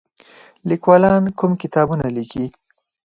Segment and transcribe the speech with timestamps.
[0.69, 2.45] لیکوالان کوم کتابونه لیکي؟